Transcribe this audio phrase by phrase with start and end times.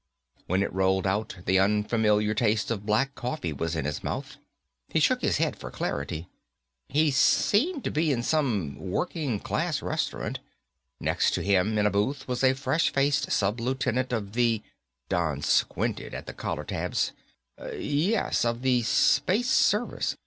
[0.47, 4.37] When it rolled out, the unfamiliar taste of black coffee was in his mouth.
[4.89, 6.27] He shook his head for clarity.
[6.89, 10.39] He seemed to be in some working class restaurant.
[10.99, 14.63] Next to him, in a booth, was a fresh faced Sub lieutenant of the
[15.07, 17.11] Don squinted at the collar tabs
[17.77, 20.15] yes, of the Space Service.